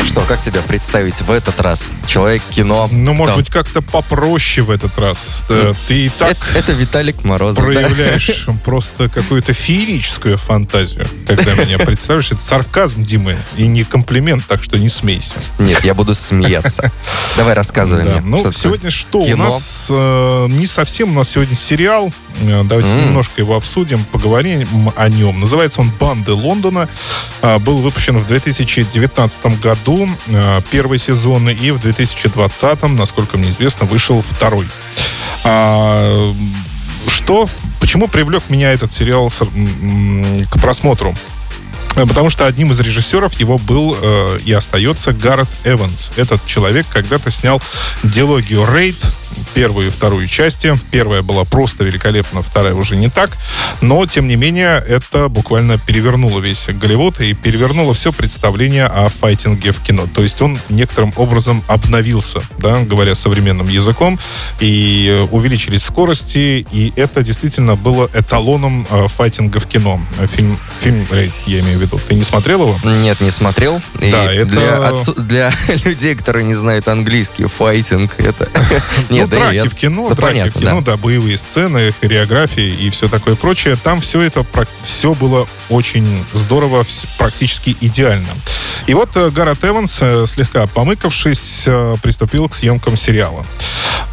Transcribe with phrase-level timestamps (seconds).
[0.00, 1.92] Ну что, как тебя представить в этот раз?
[2.06, 2.88] Человек кино.
[2.90, 5.44] Ну, может быть, как-то попроще в этот раз.
[5.50, 7.58] Э, Ты и так Это, это Виталик Морозов.
[7.66, 7.70] да?
[7.70, 12.32] проявляешь просто какую-то феерическую фантазию, когда меня представишь.
[12.32, 15.34] Это сарказм, Дима, и не комплимент, так что не смейся.
[15.58, 16.90] Нет, я буду смеяться.
[17.36, 18.10] Давай рассказывай Да.
[18.12, 18.20] мне.
[18.22, 19.22] Ну, что сегодня что?
[19.24, 19.44] Кино.
[19.48, 22.12] У нас э, не совсем, у нас сегодня сериал.
[22.40, 23.04] Э, Давайте М.
[23.08, 25.40] немножко его обсудим, поговорим о нем.
[25.40, 26.88] Называется он «Банды Лондона».
[27.42, 29.89] А, Был выпущен в 2019 году
[30.26, 34.66] э, первый сезон, и в 2020, насколько мне известно, вышел второй.
[35.44, 36.32] А,
[37.06, 37.48] Что?
[37.80, 41.14] Почему привлек меня этот сериал к просмотру?
[41.96, 46.10] Э, Потому что одним из режиссеров его был э, и остается Гаррет Эванс.
[46.16, 47.60] Этот человек когда-то снял
[48.02, 48.96] диалогию «Рейд»,
[49.54, 50.78] первую и вторую части.
[50.90, 53.30] Первая была просто великолепна, вторая уже не так.
[53.80, 59.72] Но, тем не менее, это буквально перевернуло весь Голливуд и перевернуло все представление о файтинге
[59.72, 60.06] в кино.
[60.12, 64.18] То есть он некоторым образом обновился, да, говоря современным языком,
[64.60, 70.00] и увеличились скорости, и это действительно было эталоном э, файтинга в кино.
[70.34, 71.06] Фильм, фильм
[71.46, 72.00] я имею в виду.
[72.08, 72.76] Ты не смотрел его?
[72.84, 73.80] Нет, не смотрел.
[74.00, 75.52] И Да, это- для, отцу- для
[75.84, 78.48] людей, которые не знают английский, файтинг, это...
[79.08, 80.92] ну, Нет, да, драки я- в кино, да, драки понятно, в кино, да.
[80.92, 80.96] да.
[80.96, 83.76] боевые сцены, хореографии и все такое прочее.
[83.82, 84.44] Там все это
[84.82, 86.84] все было очень здорово,
[87.18, 88.28] практически идеально.
[88.90, 93.46] И вот э, Гаррет Эванс, э, слегка помыкавшись, э, приступил к съемкам сериала.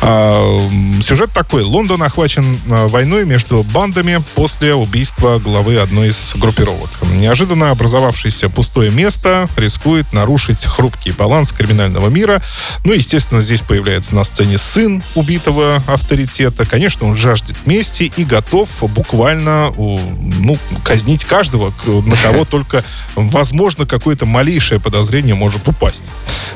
[0.04, 0.70] А,
[1.02, 1.64] Сюжет такой.
[1.64, 6.90] Лондон охвачен войной между бандами после убийства главы одной из группировок.
[7.16, 12.44] Неожиданно образовавшееся пустое место рискует нарушить хрупкий баланс криминального мира.
[12.84, 16.68] Ну, естественно, здесь появляется на сцене сын убитого авторитета.
[16.68, 22.84] Конечно, он жаждет мести и готов буквально ну, казнить каждого, на кого только,
[23.16, 26.12] возможно, какое-то малейшее подозрение может упасть.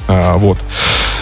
[0.08, 0.58] А, вот.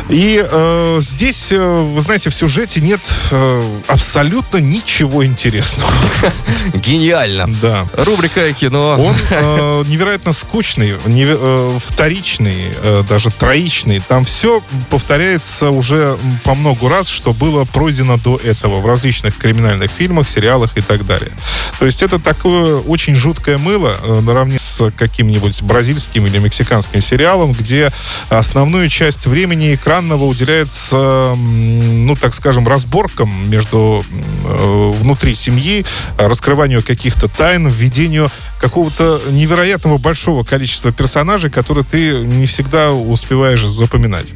[0.09, 3.00] И э, здесь, э, вы знаете, в сюжете нет
[3.30, 5.92] э, абсолютно ничего интересного.
[6.74, 7.47] Гениально.
[7.62, 7.88] Да.
[7.94, 8.97] Рубрика кино.
[9.00, 14.02] Он э, невероятно скучный, неве- э, вторичный, э, даже троичный.
[14.08, 19.91] Там все повторяется уже по много раз, что было пройдено до этого в различных криминальных
[19.91, 21.31] фильмах, сериалах и так далее.
[21.78, 27.52] То есть это такое очень жуткое мыло э, наравне с каким-нибудь бразильским или мексиканским сериалом,
[27.52, 27.91] где
[28.30, 34.06] основную часть времени экранного уделяется, ну, так скажем, разборкам между
[34.46, 35.86] э, внутри семьи,
[36.18, 44.34] раскрыванию каких-то тайн, введению какого-то невероятного большого количества персонажей, которые ты не всегда успеваешь запоминать.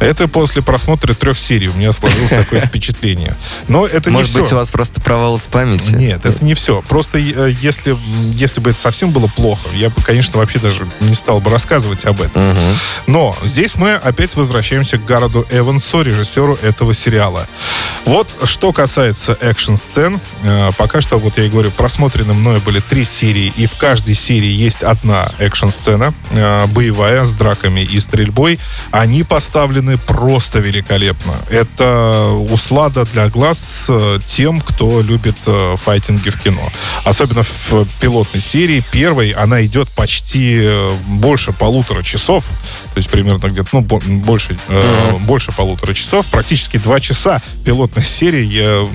[0.00, 3.36] Это после просмотра трех серий у меня сложилось такое впечатление.
[3.68, 4.42] Но это не Может все.
[4.42, 5.92] быть, у вас просто провал с памяти?
[5.92, 6.82] Нет, это не все.
[6.88, 7.96] Просто э, если,
[8.32, 12.04] если бы это совсем было плохо, я бы, конечно, вообще даже не стал бы рассказывать
[12.04, 12.50] об этом.
[12.50, 12.76] Мгм.
[13.06, 17.46] Но здесь мы опять возвращаемся к Гароду Эвансу, режиссеру этого сериала.
[18.04, 23.04] Вот что касается экшн-сцен, э, пока что, вот я и говорю, просмотрены мною были три
[23.04, 28.58] серии, и в каждой серии есть одна экшн-сцена, э, боевая, с драками и стрельбой.
[28.92, 31.34] Они поставлены просто великолепно.
[31.50, 36.62] Это услада для глаз э, тем, кто любит э, файтинги в кино.
[37.04, 42.44] Особенно в пилотной серии, первой, она идет почти э, больше полутора часов,
[42.94, 48.04] то есть примерно где-то, ну, бо- больше, э, больше полутора часов, практически два часа пилотной
[48.04, 48.44] серии.
[48.44, 48.86] Я, э,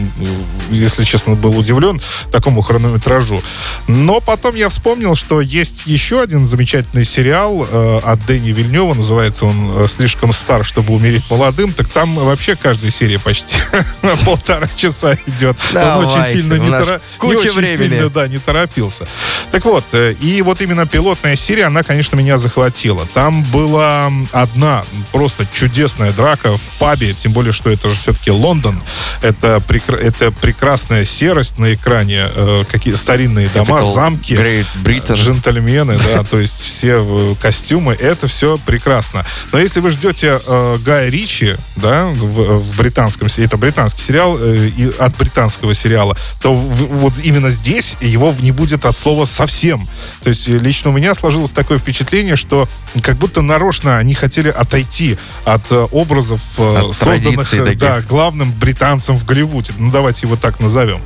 [0.72, 2.00] если честно, был удивлен
[2.32, 3.44] такому хронометражу.
[3.88, 9.46] Но потом я вспомнил, что есть еще один замечательный сериал э, от Дэни Вильнева, называется
[9.46, 13.56] он э, «Слишком стар, чтобы умереть молодым», так там вообще каждая серия почти
[14.02, 15.58] на полтора часа идет.
[15.74, 16.70] Он очень сильно не
[17.18, 17.50] куча
[17.88, 19.08] не да, торопился.
[19.52, 23.08] Так вот, э, и вот именно пилотная серия, она, конечно, меня захватила.
[23.14, 28.82] Там была одна просто чудесная драка в пабе, тем более, что это же все-таки Лондон.
[29.22, 34.36] Это, прекра- это прекрасная серость на экране, э, какие старинные дома, замки.
[34.44, 35.16] Great Britain.
[35.16, 39.26] Джентльмены, да, то есть все э, костюмы, это все прекрасно.
[39.52, 44.70] Но если вы ждете э, Гая Ричи, да, в, в британском, это британский сериал, э,
[44.78, 49.88] и от британского сериала, то в- вот именно здесь его не будет от слова совсем.
[50.24, 52.68] То есть э, лично у меня сложилось такое впечатление, что
[53.02, 58.52] как будто нарочно они хотели отойти от э, образов, э, От созданных э, да, главным
[58.52, 59.72] британцем в Голливуде.
[59.78, 61.02] Ну, давайте его так назовем.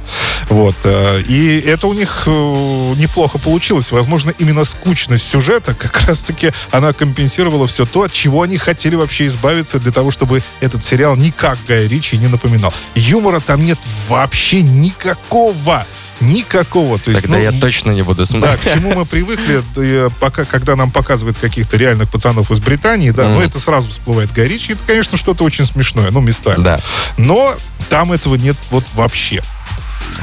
[0.50, 0.76] Вот.
[0.84, 2.94] э, И это у них э,
[3.28, 3.92] неплохо получилось.
[3.92, 9.28] Возможно, именно скучность сюжета как раз-таки она компенсировала все то, от чего они хотели вообще
[9.28, 12.74] избавиться для того, чтобы этот сериал никак Гая Ричи не напоминал.
[12.96, 13.78] Юмора там нет
[14.08, 15.86] вообще никакого.
[16.22, 16.98] никакого.
[17.00, 18.60] То есть, Тогда ну, я точно не буду Да, смотреть.
[18.62, 23.28] к чему мы привыкли, э, пока, когда нам показывают каких-то реальных пацанов из Британии, да,
[23.28, 23.42] ну Мгм.
[23.46, 24.72] это сразу всплывает Гай Ричи.
[24.74, 26.64] Это, конечно, что-то очень смешное, ну, местами.
[26.64, 26.80] Да.
[27.18, 27.54] Но
[27.90, 29.44] там этого нет вот вообще.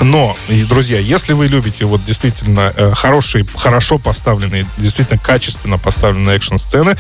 [0.01, 6.37] Но, и, друзья, если вы любите вот действительно э, хорошие, хорошо поставленные, действительно качественно поставленные
[6.37, 6.97] экшн-сцены,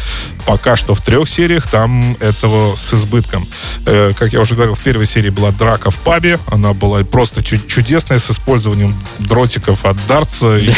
[0.47, 3.47] пока что в трех сериях там этого с избытком.
[3.87, 7.43] Э, как я уже говорил, в первой серии была драка в пабе, она была просто
[7.43, 10.71] чу- чудесная с использованием дротиков от дартса и,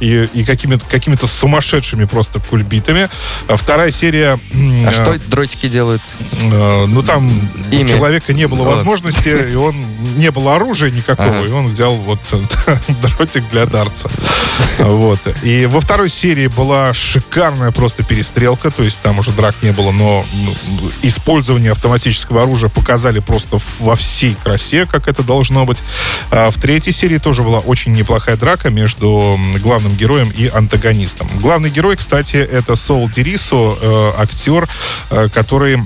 [0.00, 3.08] и, и какими-то, какими-то сумасшедшими просто кульбитами.
[3.46, 4.38] А вторая серия...
[4.54, 6.02] А э, что дротики делают?
[6.42, 7.28] Э, Ну, там
[7.70, 7.84] Имя.
[7.84, 8.72] у человека не было Вот.
[8.72, 9.76] возможности, и он
[10.16, 11.48] не было оружия никакого, Ага.
[11.48, 12.20] и он взял вот
[13.02, 14.08] дротик для дарца.
[14.78, 15.20] Вот.
[15.42, 19.92] И во второй серии была шикарная просто перестрелка, то есть там уже драк не было,
[19.92, 25.82] но ну, использование автоматического оружия показали просто во всей красе, как это должно быть.
[26.30, 31.28] А в третьей серии тоже была очень неплохая драка между главным героем и антагонистом.
[31.40, 34.68] Главный герой, кстати, это Сол Дерисо, э, актер,
[35.10, 35.76] э, который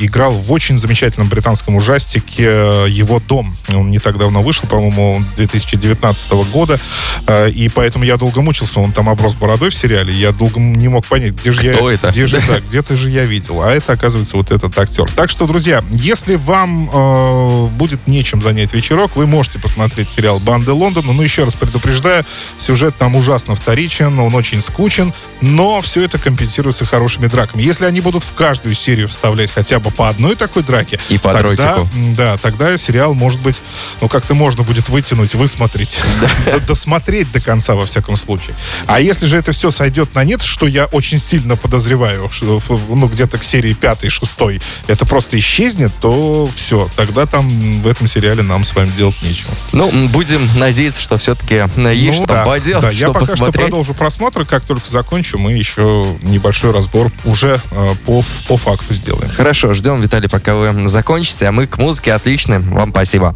[0.00, 3.54] играл в очень замечательном британском ужастике «Его дом».
[3.68, 6.78] Он не так давно вышел, по-моему, 2019 года,
[7.26, 8.80] э, и поэтому я долго мучился.
[8.80, 11.96] Он там оброс бородой в сериале, я долго не мог понять, где же Кто я...
[11.96, 12.10] это?
[12.10, 13.62] Где же, да, где-то же я видел.
[13.62, 15.10] А это, оказывается, вот этот актер.
[15.14, 20.72] Так что, друзья, если вам э, будет нечем занять вечерок, вы можете посмотреть сериал «Банды
[20.72, 21.12] Лондона».
[21.12, 22.24] Но еще раз предупреждаю,
[22.58, 27.62] сюжет там ужасно вторичен, он очень скучен, но все это компенсируется хорошими драками.
[27.62, 31.32] Если они будут в каждую серию вставлять хотя бы по одной такой драке, И по
[31.32, 31.42] тогда,
[31.76, 31.88] дротику.
[32.16, 33.62] да, тогда сериал, может быть,
[34.00, 35.98] ну, как-то можно будет вытянуть, высмотреть,
[36.68, 38.54] досмотреть до конца, во всяком случае.
[38.86, 43.06] А если же это все сойдет на нет, что я очень сильно подозреваю, что ну,
[43.06, 47.48] где-то к серии пятой, шестой это просто исчезнет, то все, тогда там
[47.82, 49.52] в этом сериале нам с вами делать нечего.
[49.72, 53.52] Ну, будем надеяться, что все-таки есть Ну что да, поделать, да, я что пока что
[53.52, 59.28] продолжу просмотр, как только закончу, мы еще небольшой разбор уже э, по, по факту сделаем.
[59.30, 62.60] Хорошо, ждем, Виталий, пока вы закончите, а мы к музыке отлично.
[62.60, 63.35] Вам спасибо.